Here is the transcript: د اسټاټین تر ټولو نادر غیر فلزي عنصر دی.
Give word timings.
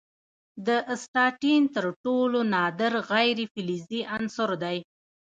د 0.67 0.69
اسټاټین 0.93 1.63
تر 1.75 1.85
ټولو 2.03 2.39
نادر 2.53 2.93
غیر 3.11 3.37
فلزي 3.53 4.01
عنصر 4.15 4.49
دی. 4.63 4.77